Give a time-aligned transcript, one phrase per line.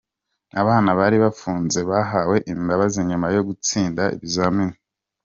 [0.61, 4.77] Abana bari bafunze bahawe imbabazi nyuma yo gutsinda ibizamini.